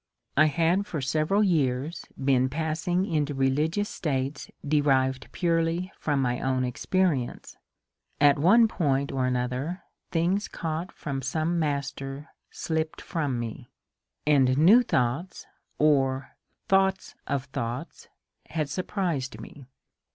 I 0.35 0.45
had 0.45 0.87
for 0.87 0.99
several 0.99 1.43
years 1.43 2.05
been 2.17 2.49
passing 2.49 3.05
into 3.05 3.35
religious 3.35 3.87
states 3.87 4.49
derived 4.67 5.31
purely 5.31 5.91
from 5.99 6.23
my 6.23 6.39
own 6.39 6.63
experience. 6.63 7.55
At 8.19 8.39
one 8.39 8.67
point 8.67 9.11
or 9.11 9.27
another 9.27 9.83
things 10.09 10.47
caught 10.47 10.91
from 10.91 11.21
some 11.21 11.59
master 11.59 12.29
slipped 12.49 12.99
from 12.99 13.39
me, 13.39 13.69
and 14.25 14.57
new 14.57 14.81
thoughts— 14.81 15.45
or 15.77 16.35
thoughts 16.67 17.13
of 17.27 17.45
Thoughts— 17.45 18.07
had 18.57 18.69
surprised 18.71 19.39
me. 19.39 19.67